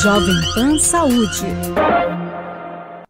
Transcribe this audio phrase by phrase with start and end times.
[0.00, 1.46] Jovem Pan Saúde.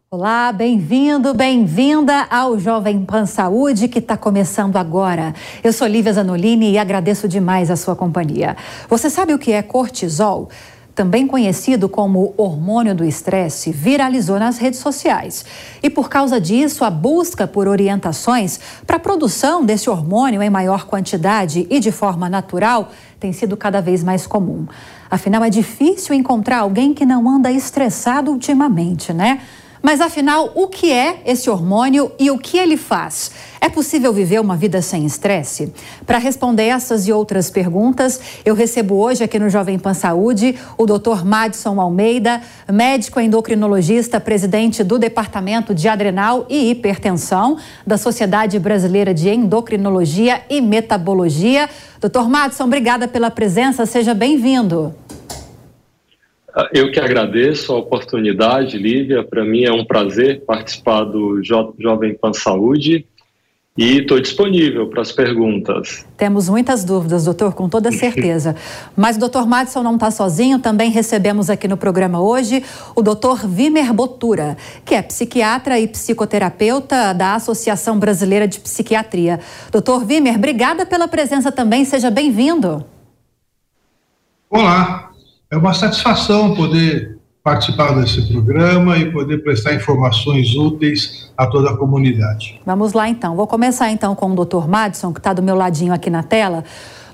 [0.09, 5.35] Olá, bem-vindo, bem-vinda ao Jovem Pan Saúde que está começando agora.
[5.63, 8.57] Eu sou Lívia Zanolini e agradeço demais a sua companhia.
[8.89, 10.49] Você sabe o que é cortisol?
[10.95, 15.43] também conhecido como hormônio do estresse, viralizou nas redes sociais.
[15.83, 18.57] E por causa disso, a busca por orientações
[18.87, 22.89] para a produção desse hormônio em maior quantidade e de forma natural
[23.25, 24.67] tem sido cada vez mais comum.
[25.09, 29.41] Afinal, é difícil encontrar alguém que não anda estressado ultimamente, né?
[29.85, 33.29] Mas afinal, o que é esse hormônio e o que ele faz?
[33.61, 35.71] É possível viver uma vida sem estresse?
[36.07, 40.87] Para responder essas e outras perguntas, eu recebo hoje aqui no Jovem Pan Saúde o
[40.87, 41.23] Dr.
[41.23, 49.29] Madison Almeida, médico endocrinologista, presidente do Departamento de Adrenal e Hipertensão da Sociedade Brasileira de
[49.29, 51.69] Endocrinologia e Metabologia.
[52.01, 52.27] Dr.
[52.27, 54.95] Madison, obrigada pela presença, seja bem-vindo.
[56.71, 59.23] Eu que agradeço a oportunidade, Lívia.
[59.23, 63.05] Para mim é um prazer participar do jo Jovem Pan Saúde
[63.77, 66.05] e estou disponível para as perguntas.
[66.15, 68.55] Temos muitas dúvidas, doutor, com toda certeza.
[68.95, 70.57] Mas o doutor Madison não está sozinho.
[70.57, 72.63] Também recebemos aqui no programa hoje
[72.95, 79.41] o doutor Vimer Botura, que é psiquiatra e psicoterapeuta da Associação Brasileira de Psiquiatria.
[79.69, 81.83] Doutor Vimer, obrigada pela presença também.
[81.83, 82.85] Seja bem-vindo.
[84.49, 85.04] Olá,
[85.49, 91.77] é uma satisfação poder participar desse programa e poder prestar informações úteis a toda a
[91.77, 92.59] comunidade.
[92.65, 93.35] Vamos lá então.
[93.35, 94.67] Vou começar então com o Dr.
[94.67, 96.63] Madison, que está do meu ladinho aqui na tela.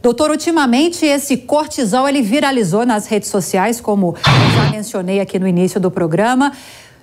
[0.01, 5.47] Doutor, ultimamente esse cortisol ele viralizou nas redes sociais, como eu já mencionei aqui no
[5.47, 6.53] início do programa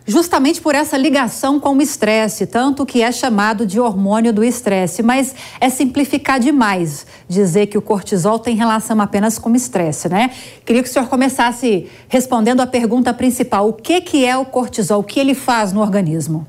[0.08, 5.02] justamente por essa ligação com o estresse, tanto que é chamado de hormônio do estresse.
[5.02, 10.30] Mas é simplificar demais dizer que o cortisol tem relação apenas com o estresse, né?
[10.64, 15.00] Queria que o senhor começasse respondendo a pergunta principal: o que, que é o cortisol?
[15.00, 16.48] O que ele faz no organismo?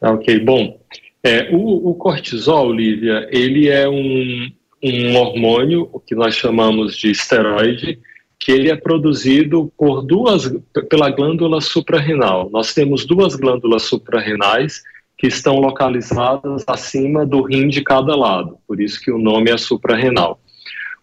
[0.00, 0.76] Ok, bom.
[1.22, 4.50] É, o, o cortisol, Lívia, ele é um,
[4.82, 8.00] um hormônio, o que nós chamamos de esteroide,
[8.40, 10.50] que ele é produzido por duas,
[10.88, 12.48] pela glândula suprarrenal.
[12.50, 14.82] Nós temos duas glândulas suprarrenais
[15.18, 19.58] que estão localizadas acima do rim de cada lado, por isso que o nome é
[19.58, 20.40] suprarrenal.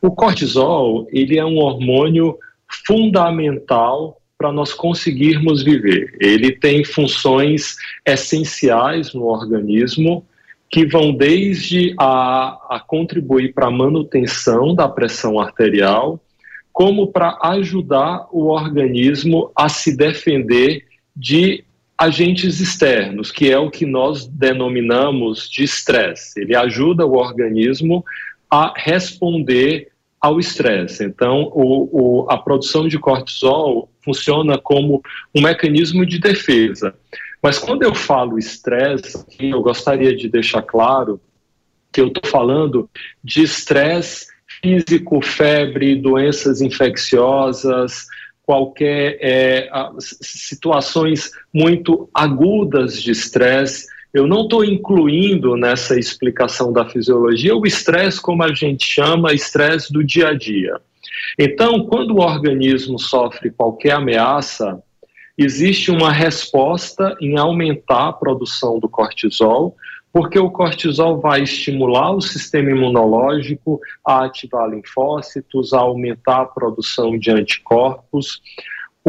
[0.01, 2.35] O cortisol, ele é um hormônio
[2.87, 6.17] fundamental para nós conseguirmos viver.
[6.19, 7.75] Ele tem funções
[8.05, 10.25] essenciais no organismo
[10.69, 16.19] que vão desde a, a contribuir para a manutenção da pressão arterial,
[16.77, 21.63] como para ajudar o organismo a se defender de
[21.97, 26.39] agentes externos, que é o que nós denominamos de estresse.
[26.39, 28.05] Ele ajuda o organismo
[28.47, 29.87] a responder
[30.21, 31.03] ao estresse.
[31.03, 31.89] Então, o,
[32.25, 35.01] o, a produção de cortisol funciona como
[35.33, 36.93] um mecanismo de defesa.
[37.41, 41.19] Mas quando eu falo estresse, eu gostaria de deixar claro
[41.91, 42.87] que eu estou falando
[43.23, 44.27] de estresse
[44.67, 48.07] físico, febre, doenças infecciosas,
[48.43, 49.69] qualquer é,
[49.99, 53.87] situações muito agudas de estresse.
[54.13, 59.91] Eu não estou incluindo nessa explicação da fisiologia o estresse, como a gente chama, estresse
[59.91, 60.79] do dia a dia.
[61.39, 64.81] Então, quando o organismo sofre qualquer ameaça,
[65.37, 69.75] existe uma resposta em aumentar a produção do cortisol,
[70.17, 77.19] porque o cortisol vai estimular o sistema imunológico a ativar linfócitos, a aumentar a produção
[77.19, 78.41] de anticorpos.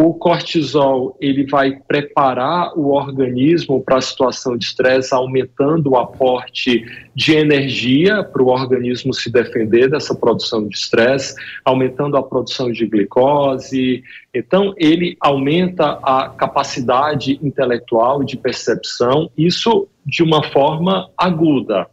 [0.00, 6.84] O cortisol ele vai preparar o organismo para a situação de estresse, aumentando o aporte
[7.16, 12.86] de energia para o organismo se defender dessa produção de estresse, aumentando a produção de
[12.86, 14.04] glicose.
[14.32, 21.88] Então, ele aumenta a capacidade intelectual de percepção, isso de uma forma aguda.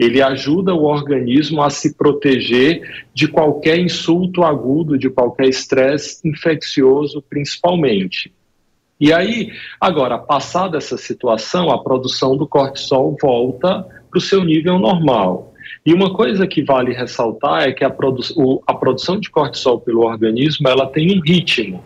[0.00, 7.22] Ele ajuda o organismo a se proteger de qualquer insulto agudo, de qualquer estresse infeccioso,
[7.28, 8.32] principalmente.
[8.98, 14.78] E aí, agora, passada essa situação, a produção do cortisol volta para o seu nível
[14.78, 15.52] normal.
[15.84, 18.22] E uma coisa que vale ressaltar é que a, produ
[18.66, 21.84] a produção de cortisol pelo organismo ela tem um ritmo.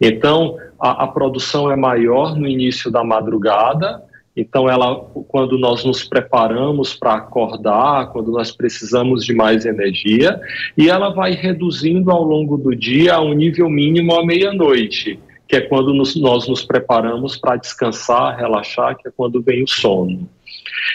[0.00, 4.02] Então, a, a produção é maior no início da madrugada,
[4.36, 4.96] então, ela,
[5.28, 10.40] quando nós nos preparamos para acordar, quando nós precisamos de mais energia,
[10.76, 15.54] e ela vai reduzindo ao longo do dia a um nível mínimo à meia-noite, que
[15.54, 20.28] é quando nos, nós nos preparamos para descansar, relaxar, que é quando vem o sono.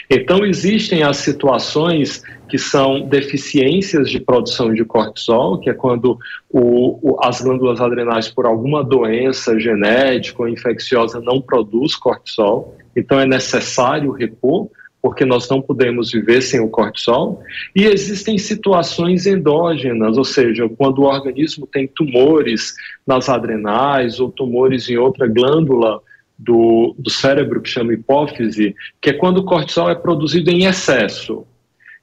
[0.09, 6.17] Então, existem as situações que são deficiências de produção de cortisol, que é quando
[6.49, 12.75] o, o, as glândulas adrenais, por alguma doença genética ou infecciosa, não produz cortisol.
[12.95, 14.69] Então, é necessário repor,
[15.01, 17.41] porque nós não podemos viver sem o cortisol.
[17.75, 22.73] E existem situações endógenas, ou seja, quando o organismo tem tumores
[23.07, 26.01] nas adrenais ou tumores em outra glândula
[26.37, 31.45] do, do cérebro que chama hipófise, que é quando o cortisol é produzido em excesso.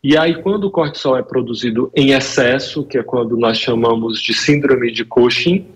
[0.02, 4.34] E aí, quando o cortisol é produzido em excesso, que é quando nós chamamos de
[4.34, 5.66] síndrome de Cushing,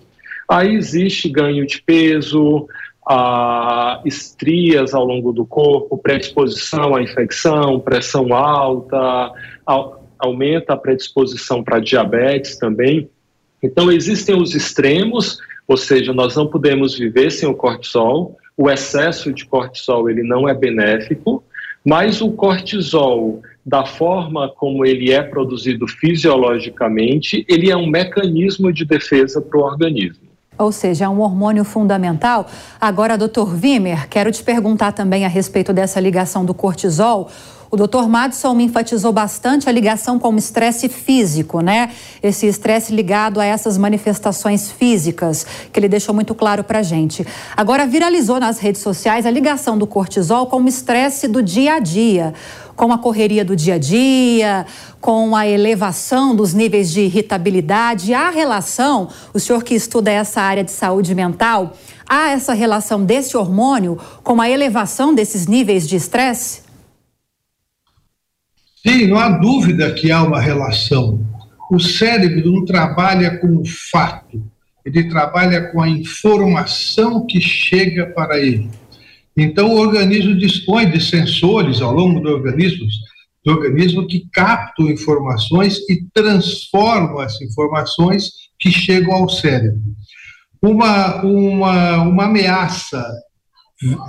[0.48, 2.66] aí existe ganho de peso,
[3.08, 9.32] a estrias ao longo do corpo, predisposição à infecção, pressão alta,
[10.18, 13.08] aumenta a predisposição para diabetes também.
[13.62, 19.32] Então, existem os extremos, ou seja, nós não podemos viver sem o cortisol, o excesso
[19.32, 21.42] de cortisol ele não é benéfico,
[21.84, 28.84] mas o cortisol da forma como ele é produzido fisiologicamente, ele é um mecanismo de
[28.84, 30.29] defesa para o organismo.
[30.60, 32.46] Ou seja, é um hormônio fundamental.
[32.78, 37.30] Agora, doutor Wimmer, quero te perguntar também a respeito dessa ligação do cortisol.
[37.72, 41.90] O doutor Madison me enfatizou bastante a ligação com o estresse físico, né?
[42.20, 47.24] Esse estresse ligado a essas manifestações físicas, que ele deixou muito claro para gente.
[47.56, 51.78] Agora, viralizou nas redes sociais a ligação do cortisol com o estresse do dia a
[51.78, 52.34] dia
[52.76, 54.64] com a correria do dia a dia,
[55.02, 58.14] com a elevação dos níveis de irritabilidade.
[58.14, 61.74] Há relação, o senhor que estuda essa área de saúde mental,
[62.08, 66.69] há essa relação desse hormônio com a elevação desses níveis de estresse?
[68.86, 71.20] Sim, não há dúvida que há uma relação.
[71.70, 74.42] O cérebro não trabalha com o fato,
[74.84, 78.70] ele trabalha com a informação que chega para ele.
[79.36, 82.86] Então, o organismo dispõe de sensores ao longo do organismo,
[83.44, 89.80] do organismo que captam informações e transformam as informações que chegam ao cérebro.
[90.62, 93.06] Uma, uma, uma ameaça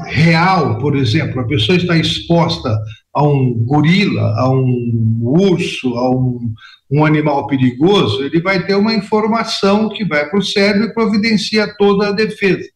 [0.06, 2.78] real, por exemplo, a pessoa está exposta
[3.13, 6.54] a um gorila, a um urso, a um,
[6.90, 11.74] um animal perigoso, ele vai ter uma informação que vai para o cérebro e providencia
[11.78, 12.68] toda a defesa.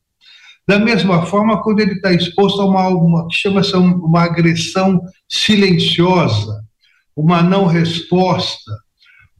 [0.68, 5.00] Da mesma forma, quando ele está exposto a uma, uma que chama-se uma agressão
[5.30, 6.64] silenciosa,
[7.16, 8.72] uma não resposta,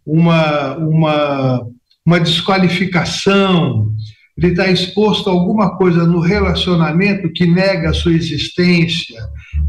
[0.06, 1.68] uma, uma,
[2.06, 3.92] uma desqualificação,
[4.38, 9.20] ele está exposto a alguma coisa no relacionamento que nega a sua existência,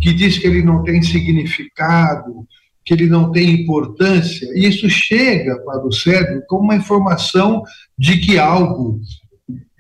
[0.00, 2.46] que diz que ele não tem significado,
[2.84, 7.62] que ele não tem importância, isso chega para o cérebro como uma informação
[7.98, 9.00] de que algo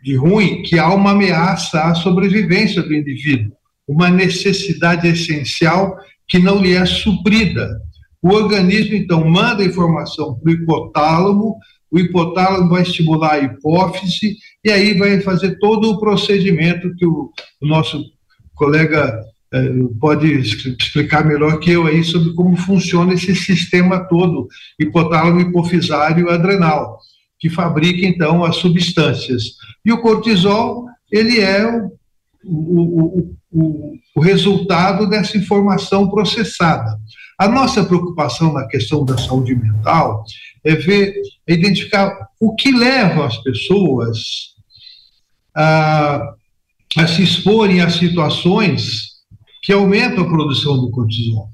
[0.02, 3.52] de ruim, que há uma ameaça à sobrevivência do indivíduo,
[3.86, 5.96] uma necessidade essencial
[6.28, 7.80] que não lhe é suprida.
[8.20, 11.56] O organismo, então, manda informação para o hipotálamo,
[11.90, 17.30] o hipotálamo vai estimular a hipófise, e aí vai fazer todo o procedimento que o,
[17.60, 18.02] o nosso
[18.54, 19.20] colega
[20.00, 24.48] pode explicar melhor que eu aí sobre como funciona esse sistema todo,
[24.78, 26.98] hipotálamo hipofisário adrenal
[27.38, 29.56] que fabrica então as substâncias.
[29.84, 31.66] E o cortisol, ele é
[32.44, 36.98] o, o, o, o resultado dessa informação processada.
[37.38, 40.24] A nossa preocupação na questão da saúde mental
[40.64, 41.14] é ver,
[41.46, 44.54] é identificar o que leva as pessoas
[45.54, 46.34] a,
[46.96, 49.15] a se exporem a situações
[49.62, 51.48] que aumentam a produção do cortisol.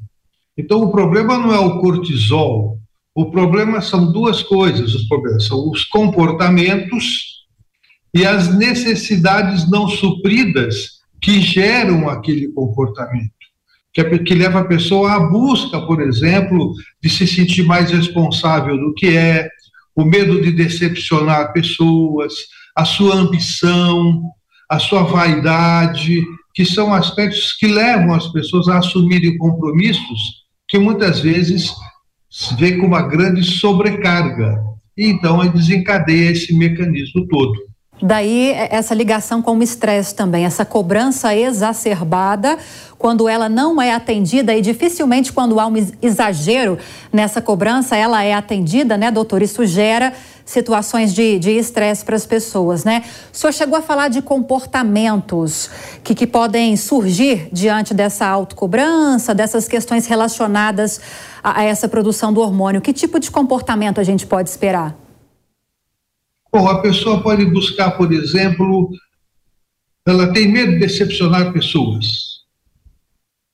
[0.56, 2.78] Então, o problema não é o cortisol,
[3.14, 7.42] o problema são duas coisas: os problemas são os comportamentos
[8.14, 13.30] e as necessidades não supridas que geram aquele comportamento,
[13.92, 18.76] que, é, que leva a pessoa à busca, por exemplo, de se sentir mais responsável
[18.76, 19.48] do que é,
[19.94, 22.34] o medo de decepcionar pessoas,
[22.74, 24.22] a sua ambição,
[24.68, 31.20] a sua vaidade, que são aspectos que levam as pessoas a assumirem compromissos que muitas
[31.20, 31.72] vezes
[32.30, 34.58] se vê com uma grande sobrecarga.
[34.96, 37.71] E então desencadeia esse mecanismo todo.
[38.00, 42.58] Daí essa ligação com o estresse também, essa cobrança exacerbada
[42.98, 46.78] quando ela não é atendida e dificilmente quando há um exagero
[47.12, 49.40] nessa cobrança ela é atendida, né, doutor?
[49.40, 50.12] Isso gera
[50.44, 53.04] situações de estresse para as pessoas, né?
[53.32, 55.70] O senhor chegou a falar de comportamentos
[56.02, 61.00] que, que podem surgir diante dessa autocobrança, dessas questões relacionadas
[61.42, 62.80] a, a essa produção do hormônio.
[62.80, 65.01] Que tipo de comportamento a gente pode esperar?
[66.52, 68.90] Bom, a pessoa pode buscar, por exemplo,
[70.06, 72.32] ela tem medo de decepcionar pessoas.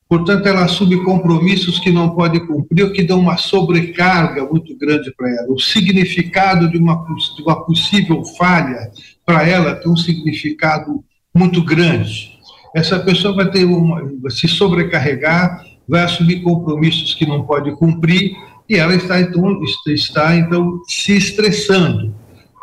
[0.09, 5.15] Portanto, ela assume compromissos que não pode cumprir ou que dão uma sobrecarga muito grande
[5.15, 5.53] para ela.
[5.53, 7.05] O significado de uma,
[7.37, 8.91] de uma possível falha
[9.25, 12.39] para ela tem um significado muito grande.
[12.75, 18.33] Essa pessoa vai ter uma, se sobrecarregar, vai assumir compromissos que não pode cumprir
[18.69, 22.18] e ela está então, está então se estressando.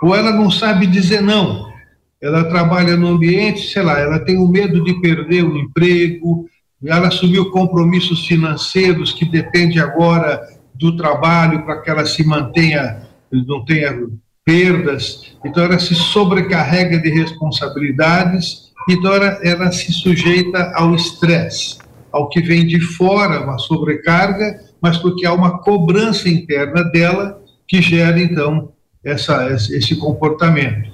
[0.06, 1.74] Ou ela não sabe dizer não.
[2.22, 6.48] Ela trabalha no ambiente, sei lá, ela tem o medo de perder o emprego,
[6.86, 10.40] ela assumiu compromissos financeiros que depende agora
[10.76, 13.98] do trabalho para que ela se mantenha, não tenha
[14.46, 15.36] perdas.
[15.44, 21.80] Então ela se sobrecarrega de responsabilidades, então ela, ela se sujeita ao estresse,
[22.12, 27.82] ao que vem de fora, uma sobrecarga, mas porque há uma cobrança interna dela que
[27.82, 28.75] gera então
[29.06, 30.92] essa, esse comportamento.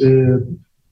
[0.00, 0.38] É,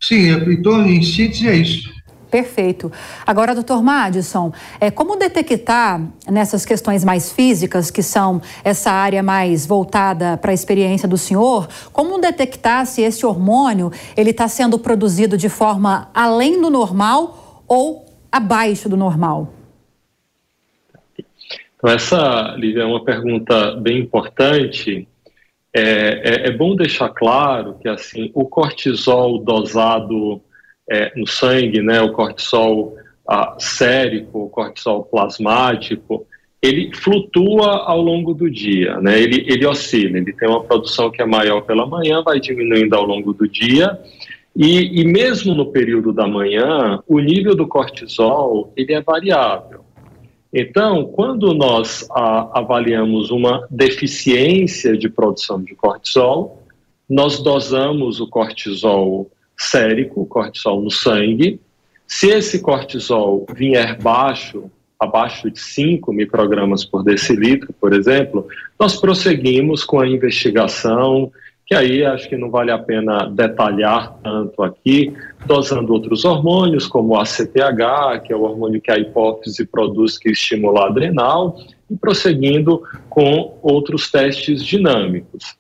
[0.00, 2.00] sim, então em síntese é isso.
[2.30, 2.92] Perfeito.
[3.26, 9.66] Agora, doutor Madison, é, como detectar nessas questões mais físicas, que são essa área mais
[9.66, 15.36] voltada para a experiência do senhor, como detectar se esse hormônio ele está sendo produzido
[15.36, 19.52] de forma além do normal ou abaixo do normal?
[21.76, 25.08] Então, essa, Lívia, é uma pergunta bem importante.
[25.72, 30.40] É, é, é bom deixar claro que assim o cortisol dosado
[30.90, 32.96] é, no sangue, né, o cortisol
[33.28, 36.26] a, sérico, o cortisol plasmático,
[36.60, 39.18] ele flutua ao longo do dia, né?
[39.18, 43.04] ele, ele oscila, ele tem uma produção que é maior pela manhã, vai diminuindo ao
[43.04, 43.98] longo do dia,
[44.54, 49.84] e, e mesmo no período da manhã, o nível do cortisol ele é variável.
[50.52, 56.62] Então, quando nós a, avaliamos uma deficiência de produção de cortisol,
[57.08, 61.60] nós dosamos o cortisol sérico, cortisol no sangue.
[62.06, 68.46] Se esse cortisol vier baixo, abaixo de 5 microgramas por decilitro, por exemplo,
[68.78, 71.30] nós prosseguimos com a investigação,
[71.70, 75.14] que aí acho que não vale a pena detalhar tanto aqui,
[75.46, 80.30] dosando outros hormônios, como o ACTH, que é o hormônio que a hipófise produz que
[80.30, 81.56] estimula a adrenal,
[81.88, 85.56] e prosseguindo com outros testes dinâmicos.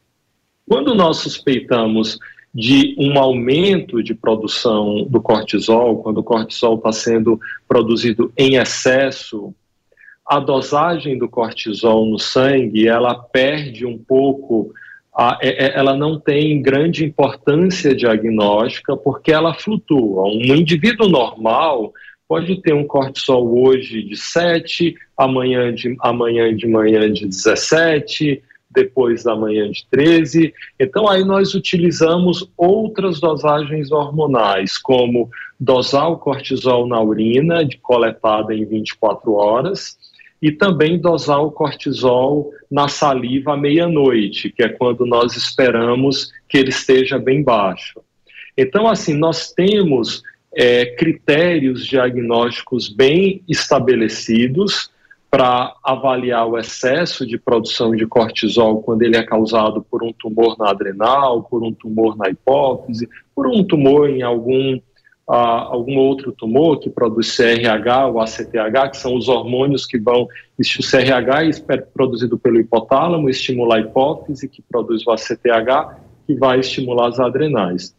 [0.68, 2.18] Quando nós suspeitamos
[2.52, 7.38] de um aumento de produção do cortisol, quando o cortisol está sendo
[7.68, 9.54] produzido em excesso,
[10.26, 14.72] a dosagem do cortisol no sangue ela perde um pouco,
[15.14, 20.24] a, é, é, ela não tem grande importância diagnóstica porque ela flutua.
[20.24, 21.92] Um indivíduo normal
[22.28, 28.40] pode ter um cortisol hoje de 7, amanhã de, amanhã de manhã de 17,
[28.70, 30.54] depois da manhã de 13.
[30.78, 38.54] Então, aí nós utilizamos outras dosagens hormonais, como dosar o cortisol na urina, de coletada
[38.54, 39.98] em 24 horas,
[40.40, 46.58] e também dosar o cortisol na saliva à meia-noite, que é quando nós esperamos que
[46.58, 48.00] ele esteja bem baixo.
[48.56, 50.22] Então, assim, nós temos
[50.54, 54.90] é, critérios diagnósticos bem estabelecidos
[55.30, 60.56] para avaliar o excesso de produção de cortisol quando ele é causado por um tumor
[60.58, 64.80] na adrenal, por um tumor na hipófise, por um tumor em algum,
[65.36, 70.22] algum outro tumor que produz CRH ou ACTH, que são os hormônios que vão.
[70.58, 75.96] O CRH é produzido pelo hipotálamo, estimular a hipófise, que produz o ACTH,
[76.26, 77.94] que vai estimular as adrenais.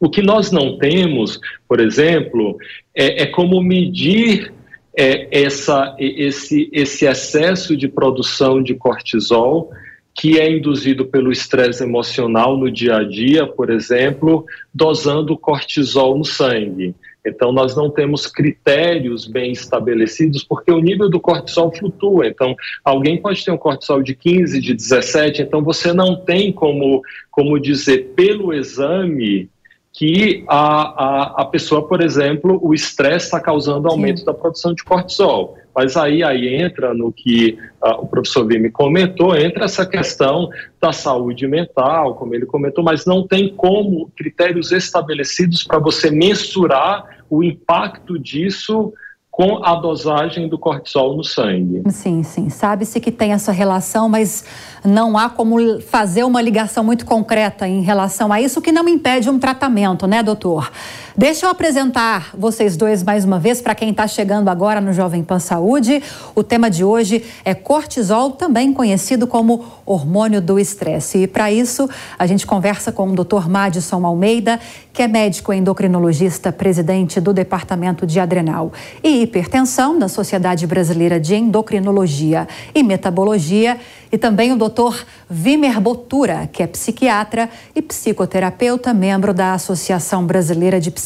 [0.00, 2.56] O que nós não temos, por exemplo,
[2.94, 4.52] é, é como medir
[4.96, 9.70] é, essa, esse, esse excesso de produção de cortisol
[10.14, 16.24] que é induzido pelo estresse emocional no dia a dia, por exemplo, dosando cortisol no
[16.24, 16.94] sangue.
[17.26, 22.26] Então, nós não temos critérios bem estabelecidos, porque o nível do cortisol flutua.
[22.26, 22.54] Então,
[22.84, 27.58] alguém pode ter um cortisol de 15, de 17, então você não tem como, como
[27.58, 29.48] dizer pelo exame
[29.94, 34.26] que a, a, a pessoa, por exemplo, o estresse está causando aumento Sim.
[34.26, 35.56] da produção de cortisol.
[35.72, 40.48] Mas aí, aí entra no que uh, o professor Vime comentou, entra essa questão
[40.80, 47.18] da saúde mental, como ele comentou, mas não tem como critérios estabelecidos para você mensurar
[47.30, 48.92] o impacto disso
[49.34, 51.82] com a dosagem do cortisol no sangue.
[51.88, 52.48] Sim, sim.
[52.48, 54.44] Sabe-se que tem essa relação, mas
[54.84, 59.28] não há como fazer uma ligação muito concreta em relação a isso, que não impede
[59.28, 60.70] um tratamento, né, doutor?
[61.16, 65.22] Deixa eu apresentar vocês dois mais uma vez para quem está chegando agora no Jovem
[65.22, 66.02] Pan Saúde.
[66.34, 71.18] O tema de hoje é cortisol, também conhecido como hormônio do estresse.
[71.18, 73.48] E para isso, a gente conversa com o Dr.
[73.48, 74.58] Madison Almeida,
[74.92, 78.72] que é médico endocrinologista, presidente do Departamento de Adrenal.
[79.00, 83.78] E hipertensão da Sociedade Brasileira de Endocrinologia e Metabologia
[84.10, 85.04] e também o Dr.
[85.28, 91.03] Vimer Botura, que é psiquiatra e psicoterapeuta, membro da Associação Brasileira de.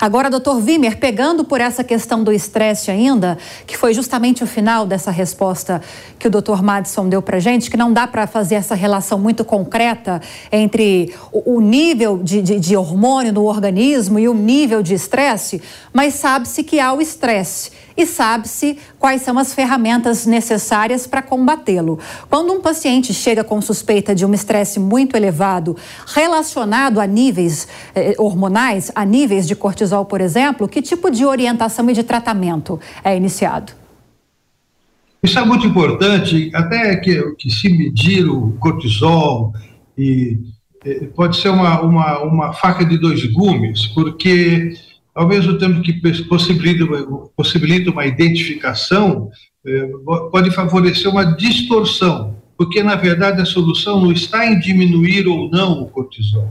[0.00, 4.86] Agora, doutor Vimer, pegando por essa questão do estresse ainda, que foi justamente o final
[4.86, 5.82] dessa resposta
[6.18, 9.44] que o doutor Madison deu para gente, que não dá para fazer essa relação muito
[9.44, 14.94] concreta entre o, o nível de, de, de hormônio no organismo e o nível de
[14.94, 15.60] estresse,
[15.92, 21.98] mas sabe-se que há o estresse e sabe-se quais são as ferramentas necessárias para combatê-lo.
[22.30, 25.76] Quando um paciente chega com suspeita de um estresse muito elevado,
[26.06, 31.90] relacionado a níveis eh, hormonais, a níveis de cortisol, por exemplo, que tipo de orientação
[31.90, 33.72] e de tratamento é iniciado?
[35.20, 39.52] Isso é muito importante, até que, que se medir o cortisol
[39.96, 40.38] e
[40.84, 44.72] eh, pode ser uma, uma, uma faca de dois gumes, porque
[45.18, 45.94] ao mesmo tempo que
[46.28, 46.84] possibilita,
[47.36, 49.28] possibilita uma identificação,
[49.66, 49.90] é,
[50.30, 55.82] pode favorecer uma distorção, porque na verdade a solução não está em diminuir ou não
[55.82, 56.48] o cortisol,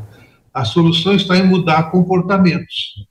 [0.54, 3.08] a solução está em mudar comportamentos.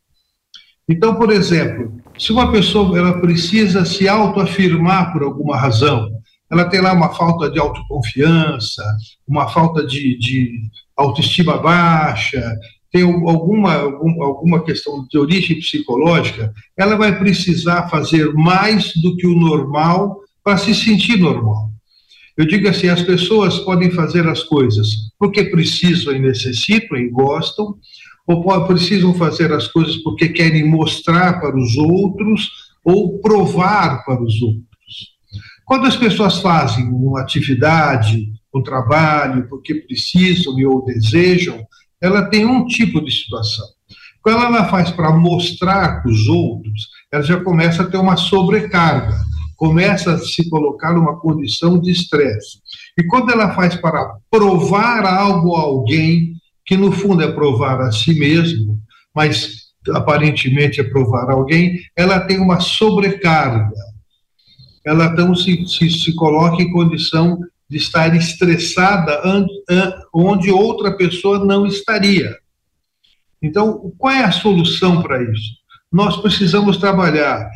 [0.86, 6.10] Então, por exemplo, se uma pessoa ela precisa se autoafirmar por alguma razão,
[6.50, 8.84] ela tem lá uma falta de autoconfiança,
[9.26, 12.54] uma falta de, de autoestima baixa,
[12.96, 19.38] tem alguma, alguma questão de origem psicológica, ela vai precisar fazer mais do que o
[19.38, 21.70] normal para se sentir normal.
[22.38, 24.88] Eu digo assim: as pessoas podem fazer as coisas
[25.18, 27.74] porque precisam e necessitam e gostam,
[28.26, 32.48] ou precisam fazer as coisas porque querem mostrar para os outros
[32.82, 34.64] ou provar para os outros.
[35.66, 41.66] Quando as pessoas fazem uma atividade, um trabalho, porque precisam ou desejam,
[42.06, 43.66] ela tem um tipo de situação.
[44.22, 49.16] Quando ela faz para mostrar para os outros, ela já começa a ter uma sobrecarga,
[49.56, 52.58] começa a se colocar numa condição de estresse.
[52.98, 56.34] E quando ela faz para provar algo a alguém,
[56.64, 58.78] que no fundo é provar a si mesmo,
[59.14, 63.70] mas aparentemente é provar a alguém, ela tem uma sobrecarga.
[64.84, 69.20] Ela então se, se, se coloca em condição de estar estressada
[70.12, 72.36] onde outra pessoa não estaria.
[73.42, 75.56] Então, qual é a solução para isso?
[75.92, 77.48] Nós precisamos trabalhar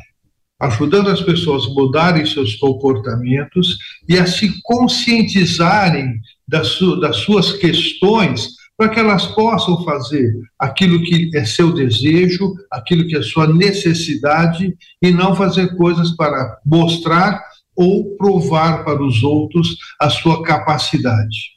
[0.61, 7.53] ajudando as pessoas a mudarem seus comportamentos e a se conscientizarem das, su das suas
[7.53, 13.47] questões para que elas possam fazer aquilo que é seu desejo, aquilo que é sua
[13.47, 17.43] necessidade e não fazer coisas para mostrar
[17.81, 21.55] ou provar para os outros a sua capacidade.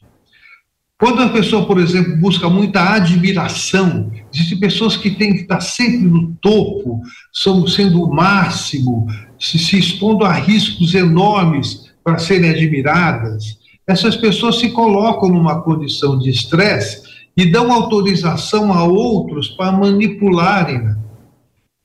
[0.98, 6.06] Quando a pessoa, por exemplo, busca muita admiração, existem pessoas que têm que estar sempre
[6.06, 9.06] no topo, sendo o máximo,
[9.38, 13.58] se, se expondo a riscos enormes para serem admiradas.
[13.86, 17.02] Essas pessoas se colocam numa condição de estresse
[17.36, 20.94] e dão autorização a outros para manipularem,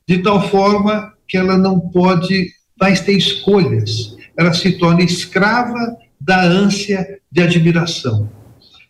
[0.07, 2.47] de tal forma que ela não pode
[2.79, 8.29] mais ter escolhas ela se torna escrava da ânsia de admiração.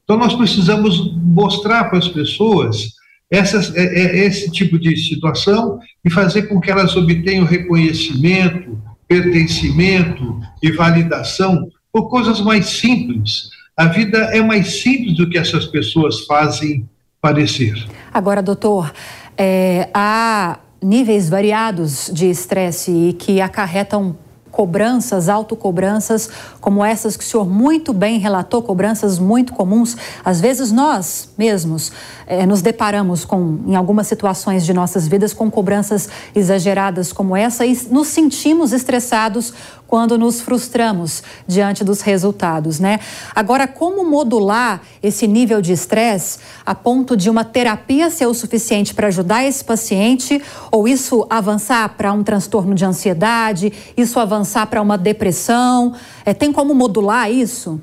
[0.04, 2.94] Então, nós precisamos mostrar para as pessoas
[3.32, 10.40] essas, é, é, esse tipo de situação e fazer com que elas obtenham reconhecimento, pertencimento
[10.62, 13.50] e validação por coisas mais simples.
[13.76, 16.88] A vida é mais simples do que essas pessoas fazem
[17.20, 17.74] parecer.
[18.14, 18.94] Agora, doutor,
[19.36, 24.16] é, há níveis variados de estresse que acarretam
[24.52, 29.96] cobranças, autocobranças, como essas que o senhor muito bem relatou, cobranças muito comuns.
[30.24, 31.92] Às vezes nós mesmos
[32.30, 37.66] é, nos deparamos com, em algumas situações de nossas vidas, com cobranças exageradas como essa
[37.66, 39.52] e nos sentimos estressados
[39.88, 43.00] quando nos frustramos diante dos resultados, né?
[43.34, 48.94] Agora, como modular esse nível de estresse a ponto de uma terapia ser o suficiente
[48.94, 50.40] para ajudar esse paciente
[50.72, 55.96] ou isso avançar para um transtorno de ansiedade, isso avançar para uma depressão?
[56.24, 57.82] É, tem como modular isso?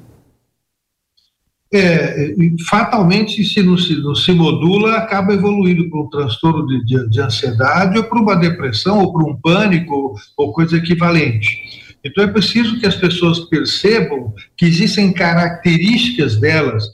[1.72, 2.34] É,
[2.68, 7.20] fatalmente, se não se, não se modula, acaba evoluindo para um transtorno de, de, de
[7.20, 11.84] ansiedade ou para uma depressão ou para um pânico ou coisa equivalente.
[12.04, 16.84] Então é preciso que as pessoas percebam que existem características delas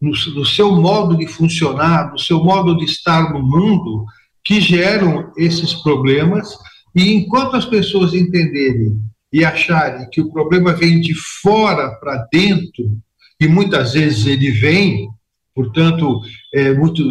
[0.00, 4.04] no, no seu modo de funcionar, no seu modo de estar no mundo,
[4.44, 6.48] que geram esses problemas.
[6.94, 9.00] E enquanto as pessoas entenderem
[9.32, 12.98] e acharem que o problema vem de fora para dentro,
[13.40, 15.08] e muitas vezes ele vem,
[15.54, 16.20] portanto,
[16.54, 17.02] é, muito,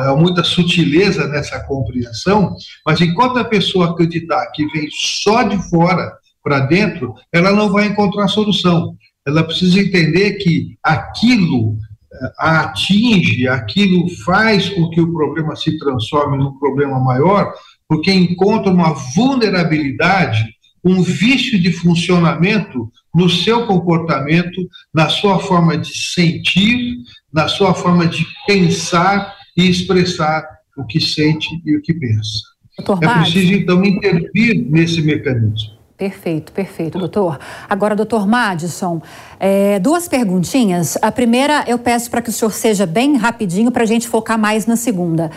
[0.00, 2.54] é muita sutileza nessa compreensão,
[2.86, 7.86] mas enquanto a pessoa acreditar que vem só de fora para dentro, ela não vai
[7.86, 8.96] encontrar solução.
[9.24, 11.78] Ela precisa entender que aquilo
[12.12, 17.54] é, a atinge, aquilo faz com que o problema se transforme num problema maior,
[17.88, 20.44] porque encontra uma vulnerabilidade,
[20.84, 26.96] um vício de funcionamento no seu comportamento, na sua forma de sentir,
[27.32, 30.44] na sua forma de pensar e expressar
[30.76, 32.40] o que sente e o que pensa.
[33.02, 35.82] É preciso, então, intervir nesse mecanismo.
[35.96, 37.38] Perfeito, perfeito, doutor.
[37.68, 39.00] Agora, doutor Madison,
[39.38, 40.98] é, duas perguntinhas.
[41.00, 44.36] A primeira, eu peço para que o senhor seja bem rapidinho para a gente focar
[44.36, 45.30] mais na segunda.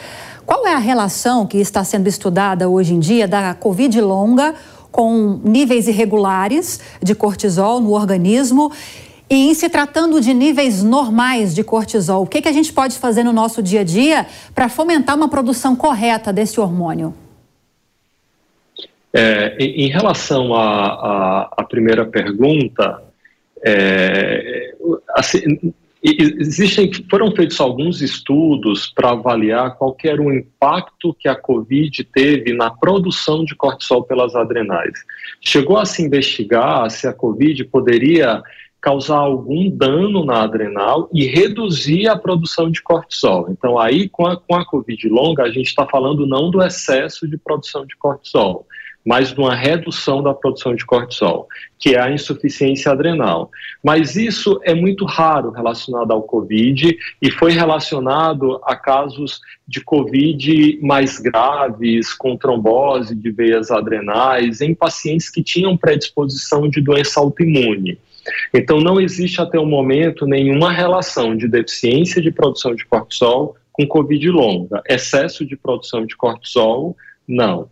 [0.44, 4.56] Qual é a relação que está sendo estudada hoje em dia da Covid longa
[4.96, 8.72] com níveis irregulares de cortisol no organismo?
[9.30, 12.98] E em se tratando de níveis normais de cortisol, o que, que a gente pode
[12.98, 17.14] fazer no nosso dia a dia para fomentar uma produção correta desse hormônio?
[19.14, 23.04] É, em, relação à primeira pergunta,
[23.66, 24.76] é,
[25.14, 25.74] assim,
[26.08, 32.54] Existem, foram feitos alguns estudos para avaliar qual era o impacto que a Covid teve
[32.54, 34.94] na produção de cortisol pelas adrenais.
[35.41, 38.44] Chegou a se investigar se a Covid poderia
[38.80, 43.48] causar algum dano na adrenal e reduzir a produção de cortisol.
[43.50, 47.28] Então, aí, com a, com a Covid longa, a gente está falando não do excesso
[47.28, 48.68] de produção de cortisol,
[49.06, 53.52] mas de uma redução da produção de cortisol, que é a insuficiência adrenal.
[53.84, 60.80] Mas isso é muito raro relacionado ao COVID e foi relacionado a casos de COVID
[60.82, 68.00] mais graves, com trombose de veias adrenais, em pacientes que tinham predisposição de doença autoimune.
[68.52, 73.86] Então, não existe até o momento nenhuma relação de deficiência de produção de cortisol com
[73.86, 74.82] COVID longa.
[74.88, 76.96] Excesso de produção de cortisol,
[77.28, 77.70] não.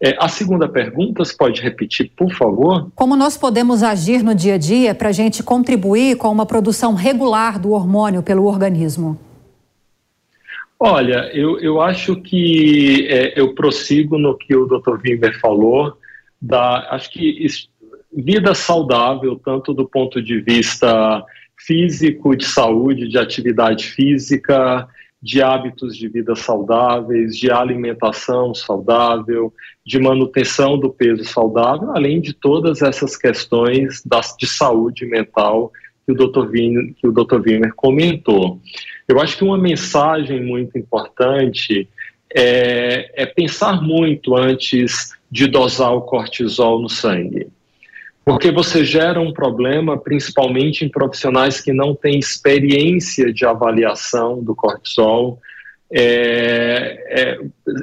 [0.00, 2.90] É, a segunda pergunta, você pode repetir, por favor?
[2.94, 6.94] Como nós podemos agir no dia a dia para a gente contribuir com uma produção
[6.94, 9.18] regular do hormônio pelo organismo?
[10.78, 15.00] Olha, eu, eu acho que é, eu prossigo no que o Dr.
[15.02, 15.96] Wimber falou,
[16.40, 17.70] da, acho que isso,
[18.14, 21.24] vida saudável, tanto do ponto de vista
[21.58, 24.86] físico, de saúde, de atividade física,
[25.22, 29.52] de hábitos de vida saudáveis, de alimentação saudável,
[29.84, 35.72] de manutenção do peso saudável, além de todas essas questões das, de saúde mental
[36.04, 37.40] que o Dr.
[37.40, 38.60] Wiener, comentou.
[39.08, 41.88] Eu acho que uma mensagem muito importante
[42.32, 47.48] é, é pensar muito antes de dosar o cortisol no sangue
[48.26, 54.52] porque você gera um problema, principalmente em profissionais que não têm experiência de avaliação do
[54.52, 55.38] cortisol,
[55.88, 57.38] é, é,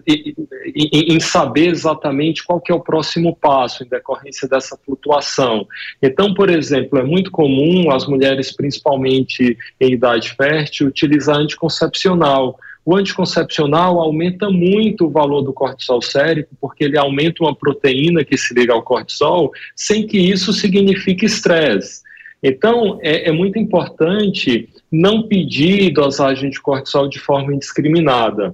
[0.06, 5.66] em, em, saber exatamente qual é o próximo passo em decorrência dessa flutuação.
[6.02, 12.96] Então, por exemplo, é muito comum as mulheres, principalmente em idade fértil, utilizar anticoncepcional, o
[12.96, 18.54] anticoncepcional aumenta muito o valor do cortisol sérico, porque ele aumenta uma proteína que se
[18.54, 22.02] liga ao cortisol, sem que isso signifique estresse.
[22.42, 28.54] Então, é, é, muito importante não pedir dosagem de cortisol de forma indiscriminada.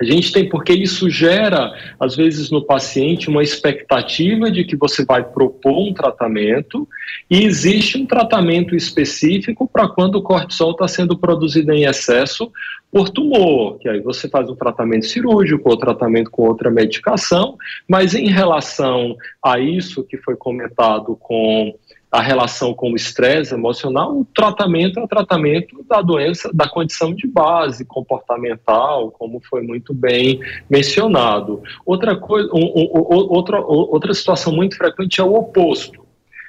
[0.00, 5.04] A gente tem, porque isso gera, às vezes, no paciente uma expectativa de que você
[5.04, 6.88] vai propor um tratamento
[7.28, 12.50] e existe um tratamento específico para quando o cortisol está sendo produzido em excesso
[12.90, 18.14] por tumor, que aí você faz um tratamento cirúrgico ou tratamento com outra medicação, mas
[18.14, 21.74] em relação a isso que foi comentado com
[22.10, 27.14] a relação com o estresse emocional, o tratamento é o tratamento da doença, da condição
[27.14, 31.62] de base comportamental, como foi muito bem mencionado.
[31.86, 32.88] Outra coisa, um, um,
[33.30, 36.04] outra, outra situação muito frequente é o oposto.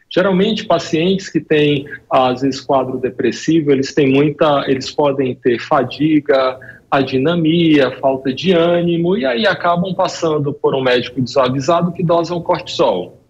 [0.10, 6.60] Geralmente, pacientes que têm, às vezes, quadro depressivo, eles têm muita, eles podem ter fadiga,
[6.90, 12.42] adinamia, falta de ânimo, e aí acabam passando por um médico desavisado que dosa o
[12.42, 13.21] cortisol.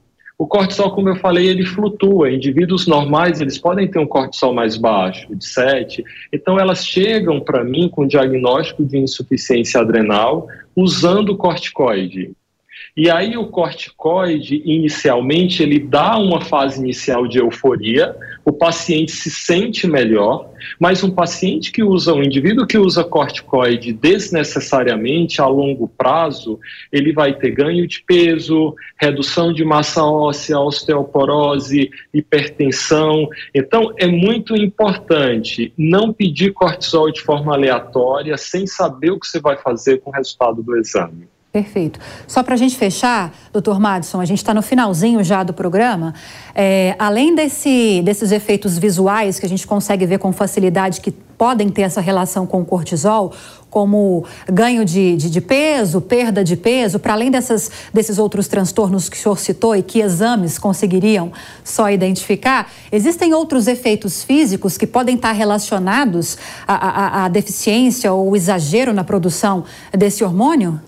[0.41, 2.31] O cortisol, como eu falei, ele flutua.
[2.31, 6.03] Indivíduos normais, eles podem ter um cortisol mais baixo, de 7.
[6.33, 12.31] Então, elas chegam para mim com diagnóstico de insuficiência adrenal usando corticoide.
[12.97, 19.29] E aí o corticoide, inicialmente, ele dá uma fase inicial de euforia, o paciente se
[19.29, 20.49] sente melhor,
[20.79, 26.59] mas um paciente que usa, um indivíduo que usa corticoide desnecessariamente a longo prazo,
[26.91, 33.27] ele vai ter ganho de peso, redução de massa óssea, osteoporose, hipertensão.
[33.53, 39.39] Então, é muito importante não pedir cortisol de forma aleatória, sem saber o que você
[39.39, 41.30] vai fazer com o resultado do exame.
[41.51, 41.99] Perfeito.
[42.27, 46.13] Só para a gente fechar, doutor Madison, a gente está no finalzinho já do programa.
[46.55, 51.67] É, além desse, desses efeitos visuais que a gente consegue ver com facilidade que podem
[51.67, 53.33] ter essa relação com o cortisol,
[53.69, 59.09] como ganho de, de, de peso, perda de peso, para além dessas, desses outros transtornos
[59.09, 61.33] que o senhor citou e que exames conseguiriam
[61.65, 68.37] só identificar, existem outros efeitos físicos que podem estar relacionados à, à, à deficiência ou
[68.37, 70.79] exagero na produção desse hormônio?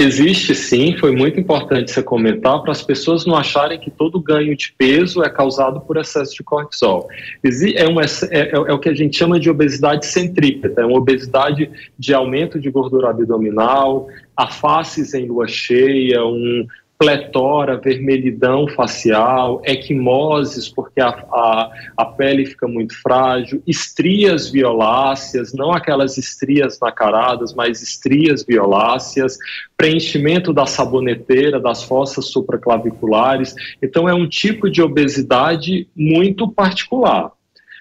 [0.00, 4.56] Existe sim, foi muito importante você comentar para as pessoas não acharem que todo ganho
[4.56, 7.06] de peso é causado por excesso de cortisol.
[7.44, 7.48] É,
[7.84, 12.14] é, é, é o que a gente chama de obesidade centrípeta, é uma obesidade de
[12.14, 16.66] aumento de gordura abdominal, a faces em lua cheia, um,
[17.00, 25.72] pletora, vermelhidão facial, equimoses, porque a, a, a, pele fica muito frágil, estrias violáceas, não
[25.72, 29.38] aquelas estrias nacaradas, mas estrias violáceas,
[29.78, 33.54] preenchimento da saboneteira, das fossas supraclaviculares.
[33.82, 37.32] Então, é um tipo de obesidade muito particular.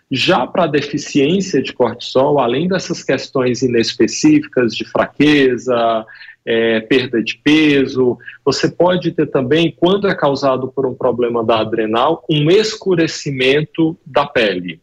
[0.10, 6.06] Já para a deficiência de cortisol, além dessas questões inespecíficas de fraqueza,
[6.50, 8.18] é, perda de peso.
[8.44, 14.26] Você pode ter também, quando é causado por um problema da adrenal, um escurecimento da
[14.26, 14.82] pele.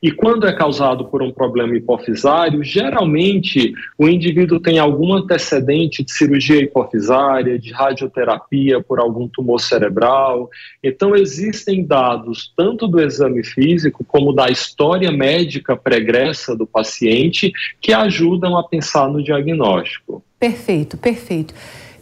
[0.00, 6.12] E quando é causado por um problema hipofisário, geralmente o indivíduo tem algum antecedente de
[6.12, 10.50] cirurgia hipofisária, de radioterapia por algum tumor cerebral.
[10.84, 17.92] Então, existem dados tanto do exame físico como da história médica pregressa do paciente que
[17.92, 20.22] ajudam a pensar no diagnóstico.
[20.40, 21.52] Perfeito, perfeito.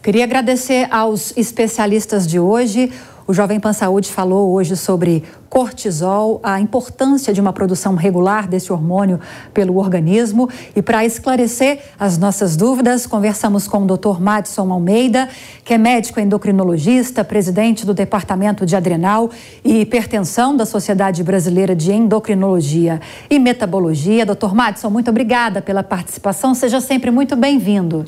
[0.00, 2.92] Queria agradecer aos especialistas de hoje.
[3.26, 8.72] O Jovem Pan Saúde falou hoje sobre cortisol, a importância de uma produção regular desse
[8.72, 9.18] hormônio
[9.52, 10.48] pelo organismo.
[10.74, 14.20] E para esclarecer as nossas dúvidas, conversamos com o Dr.
[14.20, 15.28] Madison Almeida,
[15.64, 19.30] que é médico endocrinologista, presidente do Departamento de Adrenal
[19.64, 24.24] e Hipertensão da Sociedade Brasileira de Endocrinologia e Metabologia.
[24.24, 24.54] Dr.
[24.54, 26.54] Madison, muito obrigada pela participação.
[26.54, 28.04] Seja sempre muito bem-vindo.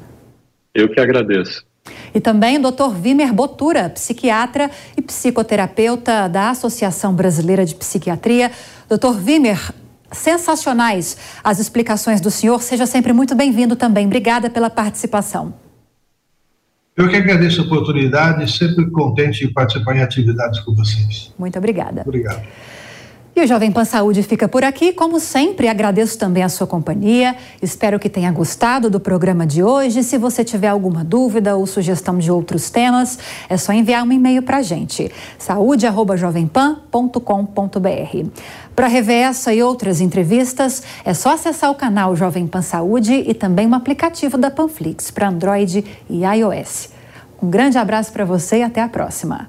[0.75, 1.65] Eu que agradeço.
[2.15, 2.95] E também o Dr.
[2.95, 8.51] Vimer Botura, psiquiatra e psicoterapeuta da Associação Brasileira de Psiquiatria.
[8.89, 9.19] Dr.
[9.19, 9.73] Vimer,
[10.13, 12.63] sensacionais as explicações do senhor.
[12.63, 14.07] Seja sempre muito bem-vindo também.
[14.07, 15.55] Obrigada pela participação.
[16.97, 21.33] Eu que agradeço a oportunidade, sempre contente de participar em atividades com vocês.
[21.39, 22.03] Muito obrigada.
[22.03, 22.47] Obrigado.
[23.35, 24.93] E o Jovem Pan Saúde fica por aqui.
[24.93, 27.37] Como sempre, agradeço também a sua companhia.
[27.63, 30.03] Espero que tenha gostado do programa de hoje.
[30.03, 34.43] Se você tiver alguma dúvida ou sugestão de outros temas, é só enviar um e-mail
[34.43, 38.31] para a gente: saúde.jovempan.com.br.
[38.75, 43.33] Para rever essa e outras entrevistas, é só acessar o canal Jovem Pan Saúde e
[43.33, 46.91] também o aplicativo da Panflix para Android e iOS.
[47.43, 49.49] Um grande abraço para você e até a próxima.